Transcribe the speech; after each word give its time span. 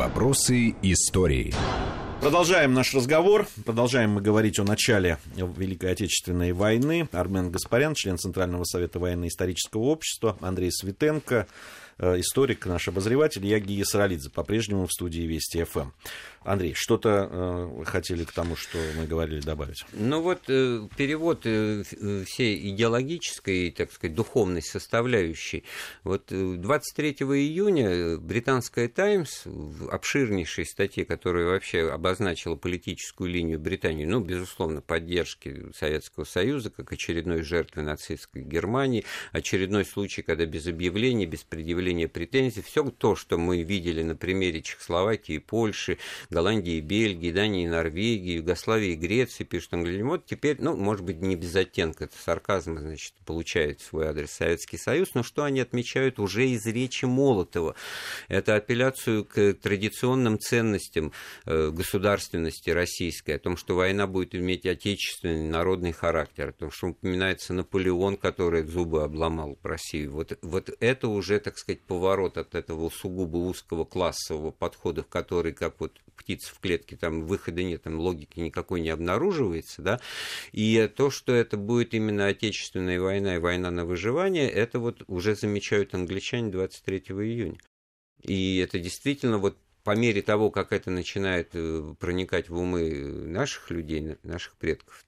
Вопросы 0.00 0.76
истории. 0.80 1.52
Продолжаем 2.22 2.72
наш 2.72 2.94
разговор. 2.94 3.46
Продолжаем 3.66 4.12
мы 4.12 4.22
говорить 4.22 4.58
о 4.58 4.64
начале 4.64 5.18
Великой 5.36 5.92
Отечественной 5.92 6.52
войны. 6.52 7.06
Армен 7.12 7.50
Гаспарян, 7.50 7.92
член 7.94 8.16
Центрального 8.16 8.64
совета 8.64 8.98
военно-исторического 8.98 9.82
общества, 9.82 10.38
Андрей 10.40 10.72
Светенко, 10.72 11.46
историк, 12.00 12.66
наш 12.66 12.88
обозреватель, 12.88 13.46
я 13.46 13.60
Гия 13.60 13.84
Саралидзе, 13.84 14.30
по-прежнему 14.30 14.86
в 14.86 14.92
студии 14.92 15.22
Вести 15.22 15.64
ФМ. 15.64 15.90
Андрей, 16.42 16.72
что-то 16.74 17.28
э, 17.30 17.84
хотели 17.84 18.24
к 18.24 18.32
тому, 18.32 18.56
что 18.56 18.78
мы 18.96 19.06
говорили, 19.06 19.40
добавить? 19.40 19.84
Ну 19.92 20.22
вот 20.22 20.40
э, 20.48 20.88
перевод 20.96 21.42
э, 21.44 21.82
э 22.00 22.24
всей 22.24 22.70
идеологической, 22.70 23.70
так 23.70 23.92
сказать, 23.92 24.16
духовной 24.16 24.62
составляющей. 24.62 25.64
Вот 26.02 26.28
23 26.30 27.16
э, 27.20 27.24
июня 27.24 28.16
британская 28.16 28.88
«Таймс» 28.88 29.42
в 29.44 29.90
обширнейшей 29.90 30.64
статье, 30.64 31.04
которая 31.04 31.44
вообще 31.44 31.90
обозначила 31.90 32.56
политическую 32.56 33.30
линию 33.30 33.58
Британии, 33.58 34.06
ну, 34.06 34.20
безусловно, 34.20 34.80
поддержки 34.80 35.66
Советского 35.76 36.24
Союза 36.24 36.70
как 36.70 36.90
очередной 36.90 37.42
жертвы 37.42 37.82
нацистской 37.82 38.42
Германии, 38.42 39.04
очередной 39.32 39.84
случай, 39.84 40.22
когда 40.22 40.46
без 40.46 40.66
объявления, 40.66 41.26
без 41.26 41.42
предъявления 41.42 41.89
претензий, 42.08 42.62
все 42.62 42.84
то, 42.90 43.16
что 43.16 43.38
мы 43.38 43.62
видели 43.62 44.02
на 44.02 44.16
примере 44.16 44.62
Чехословакии 44.62 45.38
Польши, 45.38 45.98
Голландии, 46.28 46.80
Бельгии, 46.80 47.30
Дании, 47.30 47.66
Норвегии, 47.66 48.36
Югославии, 48.36 48.94
Греции, 48.94 49.44
пишет 49.44 49.74
английский. 49.74 50.02
Вот 50.02 50.26
теперь, 50.26 50.56
ну, 50.60 50.76
может 50.76 51.04
быть, 51.04 51.20
не 51.20 51.36
без 51.36 51.54
оттенка, 51.54 52.04
это 52.04 52.16
сарказм, 52.16 52.78
значит, 52.78 53.14
получает 53.24 53.80
свой 53.80 54.08
адрес 54.08 54.30
Советский 54.30 54.78
Союз, 54.78 55.14
но 55.14 55.22
что 55.22 55.44
они 55.44 55.60
отмечают 55.60 56.18
уже 56.18 56.48
из 56.48 56.66
речи 56.66 57.04
Молотова? 57.04 57.74
Это 58.28 58.56
апелляцию 58.56 59.24
к 59.24 59.54
традиционным 59.54 60.38
ценностям 60.38 61.12
э, 61.46 61.70
государственности 61.70 62.70
российской, 62.70 63.32
о 63.32 63.38
том, 63.38 63.56
что 63.56 63.76
война 63.76 64.06
будет 64.06 64.34
иметь 64.34 64.66
отечественный, 64.66 65.48
народный 65.48 65.92
характер, 65.92 66.48
о 66.48 66.52
том, 66.52 66.70
что 66.70 66.88
упоминается 66.88 67.52
Наполеон, 67.54 68.16
который 68.16 68.64
зубы 68.64 69.02
обломал 69.02 69.58
в 69.62 69.66
России. 69.66 70.06
Вот, 70.06 70.38
вот 70.42 70.70
это 70.80 71.08
уже, 71.08 71.40
так 71.40 71.58
сказать, 71.58 71.79
поворот 71.82 72.38
от 72.38 72.54
этого 72.54 72.90
сугубо 72.90 73.36
узкого 73.36 73.84
классового 73.84 74.50
подхода, 74.50 75.02
в 75.02 75.08
который, 75.08 75.52
как 75.52 75.80
вот 75.80 76.00
птиц 76.16 76.46
в 76.46 76.60
клетке, 76.60 76.96
там 76.96 77.24
выхода 77.24 77.62
нет, 77.62 77.82
там 77.82 77.98
логики 77.98 78.38
никакой 78.40 78.80
не 78.80 78.90
обнаруживается, 78.90 79.82
да, 79.82 80.00
и 80.52 80.90
то, 80.94 81.10
что 81.10 81.32
это 81.32 81.56
будет 81.56 81.94
именно 81.94 82.26
отечественная 82.26 83.00
война 83.00 83.36
и 83.36 83.38
война 83.38 83.70
на 83.70 83.84
выживание, 83.84 84.48
это 84.48 84.78
вот 84.78 85.02
уже 85.06 85.34
замечают 85.34 85.94
англичане 85.94 86.50
23 86.50 86.98
июня. 86.98 87.58
И 88.22 88.58
это 88.58 88.78
действительно 88.78 89.38
вот 89.38 89.56
по 89.90 89.96
мере 89.96 90.22
того, 90.22 90.52
как 90.52 90.72
это 90.72 90.88
начинает 90.88 91.48
э, 91.54 91.94
проникать 91.98 92.48
в 92.48 92.56
умы 92.56 92.90
наших 93.26 93.72
людей, 93.72 94.16
наших 94.22 94.54
предков, 94.54 95.04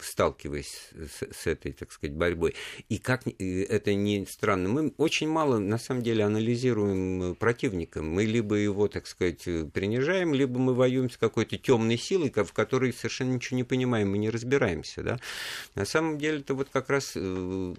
сталкиваясь 0.00 0.88
с, 1.30 1.46
этой, 1.46 1.72
так 1.74 1.92
сказать, 1.92 2.16
борьбой, 2.16 2.54
и 2.88 2.96
как 2.96 3.24
это 3.26 3.92
не 3.92 4.24
странно, 4.24 4.70
мы 4.70 4.94
очень 4.96 5.28
мало, 5.28 5.58
на 5.58 5.76
самом 5.76 6.02
деле, 6.02 6.24
анализируем 6.24 7.34
противника. 7.34 8.00
Мы 8.00 8.24
либо 8.24 8.54
его, 8.54 8.88
так 8.88 9.06
сказать, 9.06 9.42
принижаем, 9.74 10.32
либо 10.32 10.58
мы 10.58 10.72
воюем 10.72 11.10
с 11.10 11.18
какой-то 11.18 11.58
темной 11.58 11.98
силой, 11.98 12.32
в 12.34 12.52
которой 12.54 12.94
совершенно 12.94 13.34
ничего 13.34 13.58
не 13.58 13.64
понимаем, 13.64 14.12
мы 14.12 14.16
не 14.16 14.30
разбираемся. 14.30 15.02
Да? 15.02 15.20
На 15.74 15.84
самом 15.84 16.16
деле, 16.16 16.38
это 16.38 16.54
вот 16.54 16.70
как 16.72 16.88
раз 16.88 17.12
э, 17.14 17.74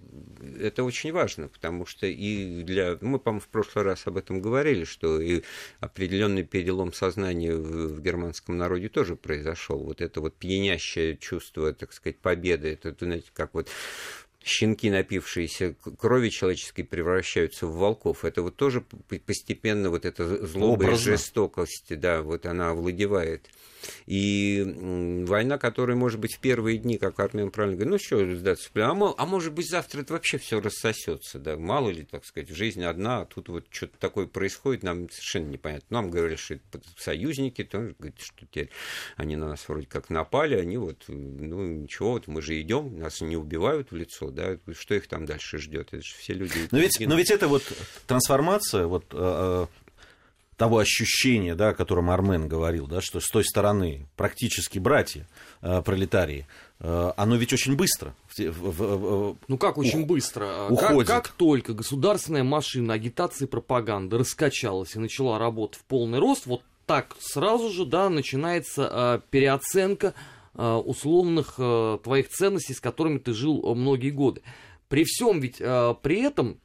это 0.60 0.84
очень 0.84 1.12
важно, 1.12 1.48
потому 1.48 1.88
что 1.88 2.06
и 2.06 2.62
для... 2.62 3.00
Мы, 3.02 3.18
по-моему, 3.18 3.42
в 3.42 3.48
прошлый 3.48 3.84
раз 3.84 4.06
об 4.06 4.18
этом 4.18 4.42
говорили, 4.42 4.84
что 4.84 5.20
и 5.20 5.42
определенные 5.80 6.19
определенный 6.20 6.44
перелом 6.44 6.94
сознания 6.94 7.56
в, 7.56 7.96
в 7.96 8.02
германском 8.02 8.58
народе 8.58 8.90
тоже 8.90 9.16
произошел. 9.16 9.80
Вот 9.80 10.02
это 10.02 10.20
вот 10.22 10.36
пьянящее 10.36 11.18
чувство, 11.18 11.74
так 11.74 11.94
сказать, 11.94 12.18
победы, 12.18 12.70
это, 12.70 12.96
знаете, 13.00 13.30
как 13.34 13.54
вот 13.54 13.70
щенки, 14.44 14.90
напившиеся 14.90 15.76
крови 15.98 16.30
человеческой, 16.30 16.84
превращаются 16.84 17.68
в 17.68 17.78
волков. 17.78 18.26
Это 18.26 18.42
вот 18.42 18.56
тоже 18.58 18.84
постепенно 19.26 19.90
вот 19.90 20.06
эта 20.06 20.46
злоба 20.46 20.84
Образно. 20.84 20.94
и 20.94 20.98
жестокость, 21.14 22.00
да, 22.00 22.22
вот 22.22 22.46
она 22.46 22.72
овладевает. 22.72 23.50
И 24.06 25.24
война, 25.28 25.58
которая, 25.58 25.96
может 25.96 26.20
быть, 26.20 26.36
в 26.36 26.40
первые 26.40 26.78
дни, 26.78 26.98
как 26.98 27.20
Армен 27.20 27.52
правильно 27.52 27.78
говорит, 27.78 27.92
ну 27.92 28.00
что 28.00 28.36
сдаться, 28.36 28.70
а, 28.76 29.14
а 29.18 29.26
может 29.26 29.54
быть, 29.54 29.70
завтра 29.70 30.02
это 30.02 30.14
вообще 30.14 30.38
все 30.38 30.62
рассосется, 30.62 31.40
да, 31.40 31.58
мало 31.58 31.90
ли, 31.90 32.04
так 32.04 32.26
сказать, 32.26 32.50
жизнь 32.50 32.84
одна, 32.84 33.22
а 33.22 33.26
тут 33.26 33.50
вот 33.50 33.66
что-то 33.70 33.98
такое 34.00 34.28
происходит, 34.28 34.84
нам 34.84 35.10
совершенно 35.10 35.50
непонятно. 35.50 35.88
Нам 35.90 36.10
говорили, 36.10 36.36
что 36.36 36.56
это 36.56 36.82
союзники, 36.98 37.64
тоже 37.64 37.96
говорят, 37.98 38.20
что 38.20 38.46
теперь 38.46 38.70
они 39.16 39.36
на 39.36 39.50
нас 39.50 39.68
вроде 39.68 39.86
как 39.88 40.10
напали, 40.10 40.56
они 40.56 40.78
вот, 40.78 41.04
ну 41.08 41.66
ничего, 41.66 42.12
вот 42.12 42.28
мы 42.28 42.42
же 42.42 42.60
идем, 42.60 43.00
нас 43.00 43.22
не 43.22 43.38
убивают 43.38 43.92
в 43.92 43.96
лицо, 43.96 44.30
да, 44.32 44.58
что 44.74 44.96
их 44.96 45.08
там 45.08 45.26
дальше 45.26 45.58
ждет, 45.58 45.90
это 45.92 46.04
же 46.04 46.16
все 46.16 46.34
люди. 46.34 46.54
Но 46.72 46.80
ведь, 46.80 47.00
но 47.00 47.16
ведь 47.16 47.32
это 47.32 47.48
вот 47.48 47.64
трансформация, 48.08 48.88
вот 48.88 49.06
э, 49.14 49.18
э, 49.18 49.68
того 50.60 50.80
ощущения, 50.80 51.56
да, 51.56 51.70
о 51.70 51.74
котором 51.74 52.10
Армен 52.12 52.50
говорил, 52.50 52.86
да, 52.86 53.00
что 53.00 53.22
с 53.22 53.30
той 53.30 53.46
стороны 53.46 54.08
практически 54.18 54.78
братья 54.78 55.26
э, 55.62 55.82
пролетарии, 55.82 56.48
э, 56.82 57.12
оно 57.16 57.38
ведь 57.38 57.54
очень 57.54 57.78
быстро. 57.78 58.14
В, 58.28 58.38
в, 58.38 58.72
в, 58.72 59.38
ну 59.48 59.58
как 59.58 59.78
очень 59.78 60.06
быстро? 60.06 60.68
Уходит. 60.70 61.08
Как, 61.08 61.24
как 61.24 61.34
только 61.36 61.74
государственная 61.74 62.44
машина 62.44 62.94
агитации 62.94 63.46
и 63.46 63.48
пропаганды 63.48 64.18
раскачалась 64.18 64.98
и 64.98 65.00
начала 65.00 65.40
работать 65.40 65.80
в 65.80 65.86
полный 65.86 66.20
рост, 66.20 66.46
вот 66.46 66.62
так 66.86 67.16
сразу 67.22 67.70
же, 67.70 67.86
да, 67.86 68.10
начинается 68.10 68.90
э, 68.92 69.20
переоценка 69.30 70.14
э, 70.56 70.74
условных 70.74 71.54
э, 71.58 72.00
твоих 72.04 72.28
ценностей, 72.28 72.74
с 72.74 72.82
которыми 72.82 73.20
ты 73.20 73.32
жил 73.32 73.64
э, 73.64 73.76
многие 73.76 74.10
годы. 74.10 74.42
При 74.90 75.06
всем 75.06 75.40
ведь 75.40 75.62
э, 75.62 75.96
при 76.02 76.20
этом 76.22 76.60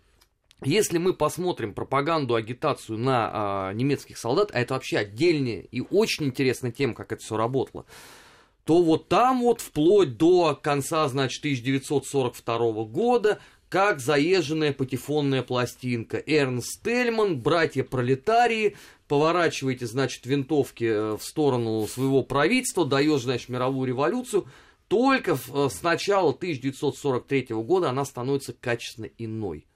если 0.62 0.98
мы 0.98 1.12
посмотрим 1.12 1.75
пропаганду, 1.75 2.34
агитацию 2.34 2.98
на 2.98 3.31
а, 3.32 3.72
немецких 3.72 4.19
солдат, 4.19 4.50
а 4.53 4.60
это 4.60 4.75
вообще 4.75 4.98
отдельная 4.98 5.60
и 5.60 5.81
очень 5.81 6.26
интересная 6.26 6.72
тема, 6.72 6.94
как 6.94 7.12
это 7.12 7.22
все 7.22 7.37
работало, 7.37 7.87
то 8.64 8.82
вот 8.82 9.09
там 9.09 9.43
вот 9.43 9.60
вплоть 9.60 10.16
до 10.16 10.59
конца, 10.60 11.06
значит, 11.09 11.41
1942 11.41 12.84
года, 12.84 13.41
как 13.69 14.00
заезженная 14.00 14.72
патефонная 14.72 15.43
пластинка. 15.43 16.22
Эрнст 16.25 16.82
Тельман, 16.82 17.41
братья-пролетарии, 17.41 18.76
поворачиваете, 19.09 19.87
значит, 19.87 20.25
винтовки 20.26 20.84
э, 20.84 21.16
в 21.16 21.22
сторону 21.22 21.87
своего 21.87 22.22
правительства, 22.22 22.87
даешь, 22.87 23.22
значит, 23.22 23.48
мировую 23.48 23.88
революцию. 23.88 24.47
Только 24.88 25.32
э, 25.32 25.69
с 25.70 25.82
начала 25.82 26.31
1943 26.31 27.48
года 27.50 27.91
она 27.91 28.04
становится 28.04 28.53
качественно 28.53 29.09
иной. 29.19 29.66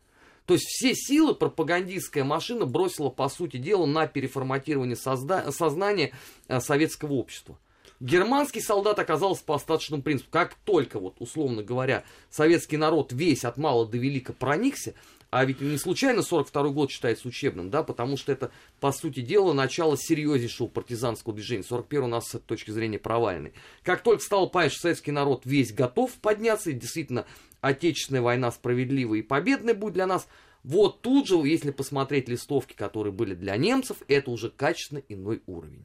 То 0.48 0.54
есть 0.54 0.64
все 0.66 0.94
силы 0.94 1.34
пропагандистская 1.34 2.24
машина 2.24 2.64
бросила, 2.64 3.10
по 3.10 3.28
сути 3.28 3.58
дела, 3.58 3.84
на 3.84 4.06
переформатирование 4.06 4.96
созда- 4.96 5.52
сознания 5.52 6.12
э, 6.48 6.58
советского 6.60 7.12
общества. 7.12 7.58
Германский 8.00 8.62
солдат 8.62 8.98
оказался 8.98 9.44
по 9.44 9.56
остаточному 9.56 10.02
принципу. 10.02 10.30
Как 10.30 10.54
только, 10.64 11.00
вот, 11.00 11.16
условно 11.18 11.62
говоря, 11.62 12.02
советский 12.30 12.78
народ 12.78 13.12
весь 13.12 13.44
от 13.44 13.58
мала 13.58 13.86
до 13.86 13.98
велика 13.98 14.32
проникся, 14.32 14.94
а 15.30 15.44
ведь 15.44 15.60
не 15.60 15.76
случайно 15.76 16.22
42 16.22 16.68
год 16.70 16.90
считается 16.90 17.28
учебным, 17.28 17.68
да, 17.68 17.82
потому 17.82 18.16
что 18.16 18.32
это, 18.32 18.50
по 18.80 18.92
сути 18.92 19.20
дела, 19.20 19.52
начало 19.52 19.98
серьезнейшего 19.98 20.68
партизанского 20.68 21.34
движения. 21.34 21.62
41 21.62 22.04
у 22.04 22.08
нас 22.08 22.28
с 22.28 22.36
этой 22.36 22.46
точки 22.46 22.70
зрения 22.70 22.98
провальный. 22.98 23.52
Как 23.82 24.02
только 24.02 24.22
стал 24.22 24.48
понять, 24.48 24.72
что 24.72 24.82
советский 24.82 25.12
народ 25.12 25.42
весь 25.44 25.74
готов 25.74 26.12
подняться, 26.12 26.70
и 26.70 26.72
действительно 26.72 27.26
Отечественная 27.60 28.22
война 28.22 28.50
справедливая 28.50 29.18
и 29.18 29.22
победная 29.22 29.74
будет 29.74 29.94
для 29.94 30.06
нас, 30.06 30.28
вот 30.62 31.02
тут 31.02 31.26
же, 31.26 31.36
если 31.36 31.70
посмотреть 31.70 32.28
листовки, 32.28 32.74
которые 32.74 33.12
были 33.12 33.34
для 33.34 33.56
немцев, 33.56 33.98
это 34.08 34.30
уже 34.30 34.50
качественно 34.50 35.02
иной 35.08 35.42
уровень. 35.46 35.84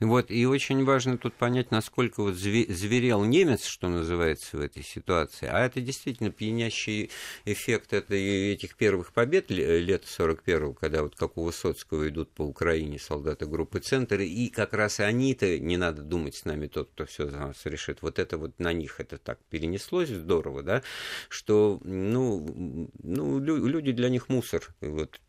Вот, 0.00 0.30
и 0.30 0.46
очень 0.46 0.84
важно 0.84 1.18
тут 1.18 1.34
понять, 1.34 1.70
насколько 1.70 2.22
вот 2.22 2.34
зверел 2.34 3.24
немец, 3.24 3.64
что 3.64 3.88
называется, 3.88 4.56
в 4.56 4.60
этой 4.60 4.82
ситуации. 4.82 5.48
А 5.50 5.64
это 5.64 5.80
действительно 5.80 6.30
пьянящий 6.30 7.10
эффект 7.44 7.92
это 7.92 8.14
этих 8.14 8.76
первых 8.76 9.12
побед 9.12 9.50
лет 9.50 10.04
41-го, 10.04 10.74
когда 10.74 11.02
вот 11.02 11.16
как 11.16 11.36
у 11.36 11.44
Высоцкого 11.44 12.08
идут 12.08 12.30
по 12.30 12.42
Украине 12.42 12.98
солдаты 12.98 13.46
группы 13.46 13.80
«Центр», 13.80 14.20
и 14.20 14.48
как 14.48 14.72
раз 14.72 15.00
они-то, 15.00 15.58
не 15.58 15.76
надо 15.76 16.02
думать 16.02 16.34
с 16.34 16.44
нами, 16.44 16.66
тот, 16.66 16.90
кто 16.90 17.06
все 17.06 17.28
за 17.28 17.38
нас 17.38 17.64
решит, 17.64 18.02
вот 18.02 18.18
это 18.18 18.38
вот 18.38 18.58
на 18.58 18.72
них 18.72 19.00
это 19.00 19.18
так 19.18 19.38
перенеслось 19.50 20.08
здорово, 20.08 20.62
да, 20.62 20.82
что, 21.28 21.80
ну, 21.84 22.90
ну 23.02 23.38
люди 23.38 23.92
для 23.92 24.08
них 24.08 24.28
мусор, 24.28 24.62
вот 24.80 25.20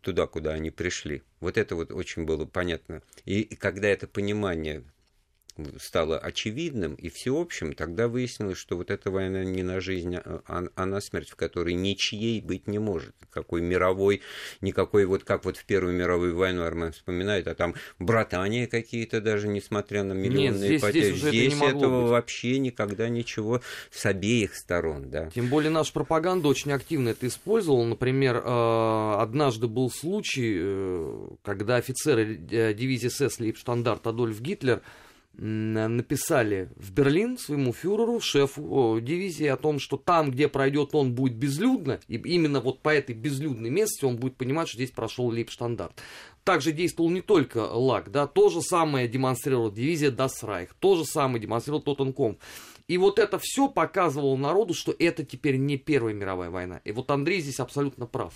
туда, 0.00 0.26
куда 0.26 0.52
они 0.52 0.70
пришли. 0.70 1.22
Вот 1.44 1.58
это 1.58 1.76
вот 1.76 1.92
очень 1.92 2.24
было 2.24 2.46
понятно. 2.46 3.02
И, 3.26 3.42
и 3.42 3.54
когда 3.54 3.88
это 3.88 4.06
понимание 4.06 4.82
стало 5.78 6.18
очевидным 6.18 6.94
и 6.94 7.08
всеобщим, 7.08 7.74
тогда 7.74 8.08
выяснилось, 8.08 8.58
что 8.58 8.76
вот 8.76 8.90
эта 8.90 9.10
война 9.10 9.44
не 9.44 9.62
на 9.62 9.80
жизнь, 9.80 10.16
а, 10.16 10.42
а, 10.46 10.64
а 10.74 10.86
на 10.86 11.00
смерть, 11.00 11.30
в 11.30 11.36
которой 11.36 11.74
ничьей 11.74 12.40
быть 12.40 12.66
не 12.66 12.78
может. 12.78 13.14
Какой 13.30 13.60
мировой, 13.60 14.22
никакой 14.60 15.04
вот 15.06 15.24
как 15.24 15.44
вот 15.44 15.56
в 15.56 15.64
Первую 15.64 15.94
мировую 15.94 16.36
войну 16.36 16.64
Армен 16.64 16.92
вспоминает, 16.92 17.48
а 17.48 17.54
там 17.54 17.74
братания 17.98 18.66
какие-то 18.66 19.20
даже, 19.20 19.48
несмотря 19.48 20.02
на 20.02 20.12
миллионные 20.12 20.52
Нет, 20.52 20.56
здесь, 20.56 20.82
потери. 20.82 21.12
Здесь, 21.12 21.28
здесь 21.28 21.54
это 21.54 21.64
этого 21.66 22.02
быть. 22.02 22.10
вообще 22.10 22.58
никогда 22.58 23.08
ничего 23.08 23.60
с 23.90 24.06
обеих 24.06 24.54
сторон. 24.54 25.10
Да. 25.10 25.30
Тем 25.30 25.48
более 25.48 25.70
наша 25.70 25.92
пропаганда 25.92 26.48
очень 26.48 26.72
активно 26.72 27.10
это 27.10 27.26
использовала. 27.26 27.84
Например, 27.84 28.42
э, 28.44 29.14
однажды 29.20 29.68
был 29.68 29.90
случай, 29.90 30.56
э, 30.58 31.28
когда 31.42 31.76
офицеры 31.76 32.40
э, 32.50 32.74
дивизии 32.74 33.08
СС 33.08 33.38
Лейбштандарт 33.38 34.06
Адольф 34.06 34.40
Гитлер 34.40 34.82
написали 35.36 36.70
в 36.76 36.92
Берлин 36.92 37.38
своему 37.38 37.72
фюреру, 37.72 38.20
шефу 38.20 38.98
дивизии 39.00 39.46
о 39.46 39.56
том, 39.56 39.78
что 39.78 39.96
там, 39.96 40.30
где 40.30 40.48
пройдет 40.48 40.90
он, 40.94 41.14
будет 41.14 41.34
безлюдно, 41.34 42.00
и 42.08 42.16
именно 42.16 42.60
вот 42.60 42.80
по 42.80 42.88
этой 42.88 43.14
безлюдной 43.14 43.70
местности 43.70 44.04
он 44.04 44.16
будет 44.16 44.36
понимать, 44.36 44.68
что 44.68 44.78
здесь 44.78 44.90
прошел 44.90 45.26
Лейбштандарт. 45.26 46.00
Также 46.44 46.72
действовал 46.72 47.10
не 47.10 47.22
только 47.22 47.58
ЛАГ, 47.58 48.10
да, 48.10 48.26
то 48.26 48.50
же 48.50 48.60
самое 48.60 49.08
демонстрировала 49.08 49.72
дивизия 49.72 50.10
Дасрайх, 50.10 50.74
то 50.74 50.96
же 50.96 51.04
самое 51.04 51.40
демонстрировал 51.40 51.82
Тоттенком. 51.82 52.38
И 52.86 52.98
вот 52.98 53.18
это 53.18 53.38
все 53.40 53.68
показывало 53.68 54.36
народу, 54.36 54.74
что 54.74 54.94
это 54.98 55.24
теперь 55.24 55.56
не 55.56 55.78
Первая 55.78 56.12
мировая 56.12 56.50
война. 56.50 56.82
И 56.84 56.92
вот 56.92 57.10
Андрей 57.10 57.40
здесь 57.40 57.60
абсолютно 57.60 58.06
прав 58.06 58.34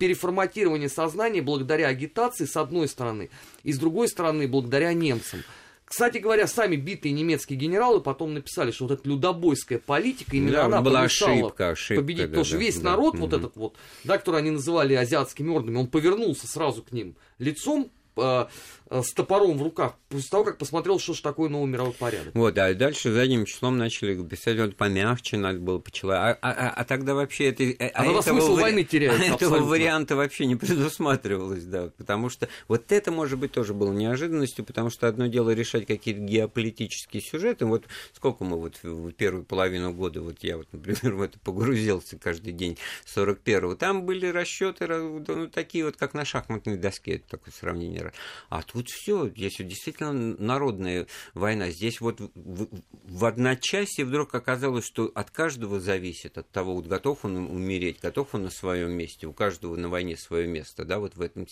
переформатирование 0.00 0.88
сознания 0.88 1.42
благодаря 1.42 1.88
агитации, 1.88 2.46
с 2.46 2.56
одной 2.56 2.88
стороны, 2.88 3.28
и 3.62 3.72
с 3.72 3.78
другой 3.78 4.08
стороны, 4.08 4.48
благодаря 4.48 4.94
немцам. 4.94 5.44
Кстати 5.90 6.18
говоря, 6.18 6.46
сами 6.46 6.76
битые 6.76 7.10
немецкие 7.10 7.58
генералы 7.58 8.00
потом 8.00 8.32
написали, 8.32 8.70
что 8.70 8.86
вот 8.86 8.92
эта 8.92 9.08
людобойская 9.08 9.80
политика, 9.80 10.36
именно 10.36 10.52
да, 10.52 10.64
она 10.66 10.82
была 10.82 11.00
ошибка, 11.02 11.70
ошибка, 11.70 12.00
победить. 12.00 12.22
Да, 12.22 12.28
потому 12.28 12.44
что 12.44 12.54
да, 12.54 12.60
весь 12.60 12.76
да, 12.78 12.90
народ, 12.90 13.14
да, 13.14 13.20
вот 13.20 13.32
угу. 13.32 13.36
этот 13.36 13.56
вот, 13.56 13.76
да, 14.04 14.16
который 14.16 14.38
они 14.38 14.50
называли 14.52 14.94
азиатскими 14.94 15.50
ордами, 15.50 15.78
он 15.78 15.88
повернулся 15.88 16.46
сразу 16.46 16.84
к 16.84 16.92
ним 16.92 17.16
лицом, 17.38 17.90
с 18.16 19.12
топором 19.12 19.56
в 19.56 19.62
руках, 19.62 19.94
после 20.08 20.28
того, 20.28 20.44
как 20.44 20.58
посмотрел, 20.58 20.98
что 20.98 21.14
же 21.14 21.22
такое 21.22 21.48
новый 21.48 21.68
мировой 21.68 21.92
порядок. 21.92 22.34
Вот, 22.34 22.58
а 22.58 22.74
дальше 22.74 23.12
задним 23.12 23.44
числом 23.44 23.78
начали 23.78 24.20
писать, 24.26 24.58
вот 24.58 24.76
помягче 24.76 25.36
надо 25.36 25.60
было 25.60 25.78
почела. 25.78 26.30
А, 26.30 26.38
а, 26.42 26.70
а 26.70 26.84
тогда 26.84 27.14
вообще 27.14 27.50
это... 27.50 27.64
А, 27.84 27.90
а 27.94 28.04
тогда 28.04 28.22
смысл 28.22 28.54
вари... 28.54 28.62
войны 28.62 28.84
теряется 28.84 29.24
Этого 29.24 29.34
абсолютно. 29.34 29.66
варианта 29.66 30.16
вообще 30.16 30.46
не 30.46 30.56
предусматривалось, 30.56 31.64
да, 31.64 31.90
потому 31.96 32.28
что 32.30 32.48
вот 32.66 32.90
это, 32.90 33.12
может 33.12 33.38
быть, 33.38 33.52
тоже 33.52 33.74
было 33.74 33.92
неожиданностью, 33.92 34.64
потому 34.64 34.90
что 34.90 35.06
одно 35.06 35.28
дело 35.28 35.50
решать 35.50 35.86
какие-то 35.86 36.20
геополитические 36.20 37.22
сюжеты, 37.22 37.66
вот 37.66 37.84
сколько 38.12 38.42
мы 38.42 38.58
вот 38.58 38.80
в 38.82 39.12
первую 39.12 39.44
половину 39.44 39.92
года, 39.92 40.20
вот 40.20 40.42
я 40.42 40.56
вот, 40.56 40.66
например, 40.72 41.14
в 41.14 41.22
это 41.22 41.38
погрузился 41.38 42.18
каждый 42.18 42.52
день 42.52 42.76
41-го, 43.06 43.76
там 43.76 44.04
были 44.04 44.26
расчеты 44.26 44.88
ну, 44.88 45.46
такие 45.46 45.84
вот, 45.84 45.96
как 45.96 46.12
на 46.14 46.24
шахматной 46.24 46.76
доске, 46.76 47.12
это 47.12 47.28
такое 47.28 47.54
сравнение. 47.54 48.09
А 48.48 48.62
тут 48.62 48.88
все, 48.88 49.28
здесь 49.28 49.56
действительно 49.58 50.12
народная 50.12 51.06
война. 51.34 51.70
Здесь 51.70 52.00
вот 52.00 52.20
в, 52.20 52.68
в 53.04 53.24
одночасье 53.24 54.04
вдруг 54.04 54.34
оказалось, 54.34 54.84
что 54.84 55.10
от 55.14 55.30
каждого 55.30 55.80
зависит, 55.80 56.38
от 56.38 56.50
того, 56.50 56.74
вот 56.74 56.86
готов 56.86 57.24
он 57.24 57.36
умереть, 57.36 58.00
готов 58.00 58.34
он 58.34 58.44
на 58.44 58.50
своем 58.50 58.92
месте, 58.92 59.26
у 59.26 59.32
каждого 59.32 59.76
на 59.76 59.88
войне 59.88 60.16
свое 60.16 60.46
место, 60.46 60.84
да, 60.84 60.98
вот 60.98 61.16
в 61.16 61.20
этом. 61.20 61.46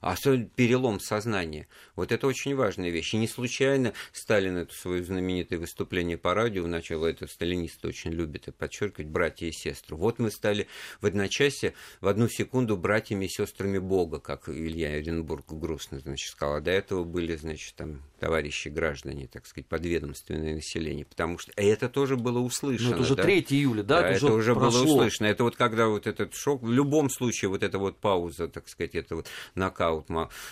Особенно 0.00 0.46
перелом 0.46 1.00
сознания. 1.00 1.68
Вот 1.96 2.12
это 2.12 2.26
очень 2.26 2.54
важная 2.54 2.90
вещь. 2.90 3.14
И 3.14 3.16
не 3.16 3.28
случайно 3.28 3.92
Сталин 4.12 4.56
это 4.56 4.74
свое 4.74 5.02
знаменитое 5.02 5.58
выступление 5.58 6.18
по 6.18 6.34
радио, 6.34 6.66
начало 6.66 7.06
это 7.06 7.26
сталинисты 7.26 7.88
очень 7.88 8.12
любят 8.12 8.48
и 8.48 8.52
подчеркивать, 8.52 9.08
братья 9.08 9.46
и 9.46 9.52
сестры. 9.52 9.96
Вот 9.96 10.18
мы 10.18 10.30
стали 10.30 10.66
в 11.00 11.06
одночасье, 11.06 11.74
в 12.00 12.08
одну 12.08 12.28
секунду 12.28 12.76
братьями 12.76 13.26
и 13.26 13.28
сестрами 13.28 13.78
Бога, 13.78 14.20
как 14.20 14.48
Илья 14.48 14.88
Оренбург 14.94 15.46
грустно, 15.48 15.89
значит, 15.98 16.30
сказал. 16.30 16.56
А 16.56 16.60
до 16.60 16.70
этого 16.70 17.04
были, 17.04 17.36
значит, 17.36 17.74
там 17.74 18.02
товарищи 18.20 18.68
граждане, 18.68 19.26
так 19.26 19.46
сказать, 19.46 19.66
подведомственное 19.66 20.54
население, 20.54 21.06
потому 21.06 21.38
что 21.38 21.52
это 21.56 21.88
тоже 21.88 22.16
было 22.16 22.38
услышано. 22.38 22.90
Ну, 22.90 22.94
это 22.96 23.02
уже 23.02 23.16
да? 23.16 23.22
3 23.22 23.46
июля, 23.50 23.82
да? 23.82 24.02
да 24.02 24.08
это, 24.10 24.26
это 24.26 24.34
уже 24.34 24.54
прошло. 24.54 24.84
было 24.84 24.92
услышано. 24.92 25.26
Это 25.26 25.44
вот 25.44 25.56
когда 25.56 25.88
вот 25.88 26.06
этот 26.06 26.34
шок, 26.34 26.62
в 26.62 26.70
любом 26.70 27.08
случае 27.08 27.48
вот 27.48 27.62
эта 27.62 27.78
вот 27.78 27.98
пауза, 27.98 28.48
так 28.48 28.68
сказать, 28.68 28.94
это 28.94 29.16
вот 29.16 29.26
нокаут 29.54 30.08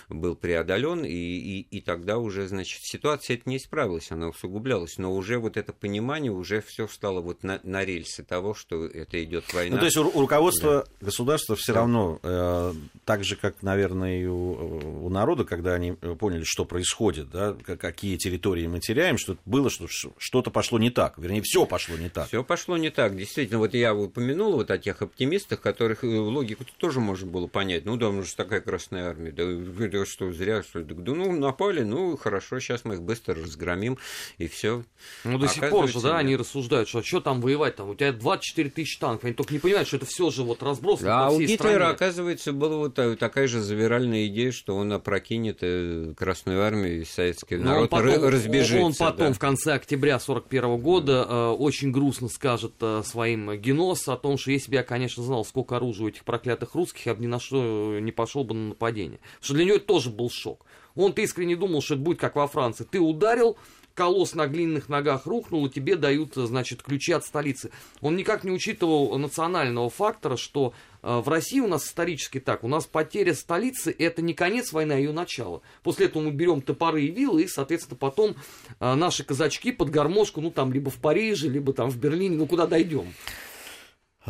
был 0.09 0.37
преодолен, 0.37 1.05
и, 1.05 1.11
и, 1.11 1.61
и 1.61 1.81
тогда 1.81 2.19
уже, 2.19 2.49
значит, 2.49 2.81
ситуация 2.83 3.37
это 3.37 3.49
не 3.49 3.59
исправилась, 3.59 4.11
она 4.11 4.29
усугублялась, 4.29 4.99
но 4.99 5.15
уже 5.15 5.39
вот 5.39 5.57
это 5.57 5.73
понимание, 5.73 6.33
уже 6.33 6.61
все 6.61 6.87
встало 6.87 7.21
вот 7.21 7.43
на, 7.43 7.61
на 7.63 7.85
рельсы 7.85 8.23
того, 8.23 8.55
что 8.55 8.87
это 8.87 9.23
идет 9.23 9.53
война. 9.53 9.77
Ну, 9.77 9.81
то 9.81 9.85
есть 9.87 9.97
руководства 9.97 10.87
да. 10.87 11.07
государства 11.07 11.57
все 11.57 11.73
да. 11.73 11.81
равно, 11.81 12.19
э, 12.23 12.73
так 13.05 13.25
же, 13.25 13.37
как, 13.37 13.63
наверное, 13.63 14.23
и 14.23 14.27
у, 14.27 15.05
у 15.05 15.09
народа, 15.09 15.28
когда 15.45 15.75
они 15.75 15.93
поняли, 15.93 16.45
что 16.45 16.65
происходит, 16.65 17.31
да, 17.31 17.55
какие 17.55 18.17
территории 18.17 18.67
мы 18.67 18.81
теряем, 18.81 19.19
что 19.19 19.37
было, 19.45 19.71
что 19.71 19.87
что-то 19.89 20.51
пошло 20.51 20.79
не 20.79 20.91
так. 20.91 21.19
Вернее, 21.19 21.43
все 21.43 21.67
пошло 21.67 21.97
не 21.97 22.09
так. 22.09 22.29
Все 22.29 22.43
пошло 22.45 22.77
не 22.77 22.91
так. 22.91 23.17
Действительно, 23.17 23.59
вот 23.59 23.75
я 23.75 23.95
упомянул 23.95 24.53
вот 24.53 24.71
о 24.71 24.79
тех 24.79 25.03
оптимистах, 25.03 25.61
которых 25.61 26.03
логику 26.03 26.65
тоже 26.79 27.01
можно 27.01 27.27
было 27.27 27.47
понять. 27.47 27.85
Ну 27.85 27.97
да, 27.97 28.11
же 28.23 28.35
такая 28.35 28.61
Красная 28.61 29.09
Армия. 29.09 29.33
Да, 29.33 29.45
да 29.89 30.07
что, 30.07 30.33
зря, 30.33 30.63
что 30.63 30.81
ли? 30.81 30.85
Да, 30.85 31.13
ну, 31.13 31.33
напали, 31.33 31.83
ну, 31.83 32.17
хорошо, 32.17 32.61
сейчас 32.61 32.85
мы 32.85 32.95
их 32.95 33.03
быстро 33.03 33.35
разгромим, 33.35 33.99
и 34.39 34.49
все. 34.49 34.85
Ну, 35.25 35.39
до 35.39 35.49
сих 35.49 35.69
пор 35.71 35.89
же, 35.89 36.01
да, 36.01 36.19
они 36.19 36.37
рассуждают, 36.37 36.89
что 36.89 37.03
что 37.03 37.21
там 37.21 37.41
воевать, 37.41 37.77
там, 37.77 37.91
у 37.91 37.95
тебя 37.95 38.13
24 38.13 38.71
тысячи 38.71 38.99
танков, 38.99 39.25
они 39.25 39.35
только 39.35 39.53
не 39.53 39.59
понимают, 39.59 39.89
что 39.89 39.97
это 39.97 40.07
все 40.07 40.31
же 40.31 40.43
вот 40.43 40.63
разбросано 40.63 41.27
а 41.27 41.29
по 41.29 41.35
всей 41.35 41.45
у 41.45 41.49
Гитлера, 41.49 41.75
стране. 41.75 41.93
оказывается, 41.93 42.53
была 42.53 42.77
вот 42.77 43.19
такая 43.19 43.49
же 43.49 43.61
завиральная 43.61 44.27
идея, 44.27 44.53
что 44.53 44.77
он 44.77 44.93
опрокинет 45.19 45.59
э, 45.63 46.15
Красную 46.17 46.63
Армию 46.63 47.03
и 47.03 47.05
советский 47.05 47.57
Но 47.57 47.65
народ 47.65 47.83
он 47.83 47.89
потом, 47.89 48.29
разбежится. 48.29 48.85
Он 48.85 48.95
потом 48.95 49.29
да. 49.29 49.33
в 49.33 49.39
конце 49.39 49.75
октября 49.75 50.19
41 50.19 50.79
года 50.79 51.27
э, 51.29 51.49
очень 51.51 51.91
грустно 51.91 52.29
скажет 52.29 52.75
э, 52.81 53.03
своим 53.05 53.53
генос 53.59 54.09
о 54.09 54.17
том, 54.17 54.39
что 54.39 54.51
если 54.51 54.71
бы 54.71 54.77
я, 54.77 54.83
конечно, 54.83 55.23
знал, 55.23 55.45
сколько 55.45 55.77
оружия 55.77 56.07
у 56.07 56.09
этих 56.09 56.25
проклятых 56.25 56.75
русских, 56.75 57.07
я 57.07 57.15
бы 57.15 57.23
ни 57.23 57.27
на 57.27 57.41
что 57.41 57.99
не 58.01 58.13
пошел 58.13 58.45
бы 58.45 58.55
на 58.55 58.69
нападение. 58.69 59.19
Потому 59.19 59.45
что 59.45 59.55
для 59.55 59.65
него 59.65 59.77
это 59.77 59.87
тоже 59.87 60.11
был 60.11 60.31
шок. 60.31 60.65
Он-то 60.95 61.21
искренне 61.21 61.57
думал, 61.57 61.83
что 61.83 61.95
это 61.95 62.03
будет 62.03 62.19
как 62.19 62.37
во 62.37 62.47
Франции. 62.47 62.85
Ты 62.85 63.01
ударил, 63.01 63.57
колосс 63.99 64.37
на 64.37 64.47
глиняных 64.47 64.89
ногах 64.89 65.27
рухнул, 65.27 65.67
и 65.67 65.71
тебе 65.71 65.97
дают, 65.97 66.35
значит, 66.37 66.85
ключи 66.85 67.11
от 67.11 67.25
столицы. 67.25 67.73
Он 68.01 68.15
никак 68.15 68.45
не 68.45 68.53
учитывал 68.53 69.19
национального 69.19 69.91
фактора, 69.91 70.37
что 70.37 70.73
э, 71.03 71.19
в 71.19 71.29
России 71.29 71.59
у 71.59 71.67
нас 71.67 71.85
исторически 71.85 72.39
так, 72.39 72.63
у 72.63 72.69
нас 72.69 72.87
потеря 72.87 73.35
столицы 73.35 73.93
это 73.99 74.23
не 74.23 74.35
конец 74.35 74.73
войны, 74.73 74.93
а 74.93 74.99
ее 74.99 75.11
начало. 75.11 75.63
После 75.83 76.07
этого 76.07 76.23
мы 76.23 76.31
берем 76.31 76.63
топоры 76.63 77.03
и 77.03 77.11
вилы, 77.11 77.43
и, 77.43 77.49
соответственно, 77.49 77.97
потом 77.99 78.37
э, 78.79 78.95
наши 78.95 79.25
казачки 79.25 79.73
под 79.73 79.91
гармошку, 79.91 80.41
ну, 80.41 80.53
там, 80.53 80.73
либо 80.73 80.91
в 80.91 80.99
Париже, 80.99 81.49
либо 81.49 81.73
там 81.73 81.91
в 81.91 81.99
Берлине, 81.99 82.37
ну, 82.37 82.47
куда 82.47 82.69
дойдем. 82.69 83.13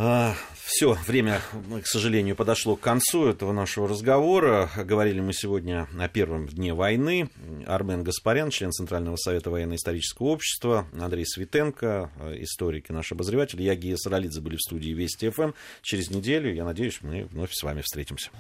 А, 0.01 0.37
все, 0.55 0.97
время, 1.09 1.41
к 1.83 1.87
сожалению, 1.89 2.37
подошло 2.37 2.77
к 2.77 2.81
концу 2.81 3.27
этого 3.27 3.51
нашего 3.51 3.89
разговора. 3.89 4.71
Говорили 4.77 5.19
мы 5.19 5.33
сегодня 5.33 5.89
о 5.99 6.07
первом 6.07 6.47
дне 6.47 6.73
войны. 6.73 7.31
Армен 7.67 8.05
Гаспарян, 8.05 8.51
член 8.51 8.71
Центрального 8.71 9.17
совета 9.17 9.51
военно-исторического 9.51 10.29
общества, 10.29 10.87
Андрей 10.97 11.27
Светенко, 11.27 12.13
историк 12.37 12.91
и 12.91 12.93
наш 12.93 13.11
обозреватель. 13.11 13.61
Я, 13.61 13.75
Гия 13.75 13.97
Саралидзе, 13.97 14.41
были 14.41 14.55
в 14.55 14.61
студии 14.61 14.91
Вести 14.93 15.31
ФМ. 15.31 15.51
Через 15.83 16.11
неделю, 16.11 16.55
я 16.55 16.65
надеюсь, 16.65 17.01
мы 17.03 17.25
вновь 17.25 17.51
с 17.53 17.63
вами 17.65 17.81
встретимся. 17.81 18.31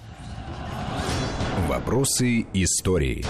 Вопросы 1.66 2.46
истории. 2.54 3.26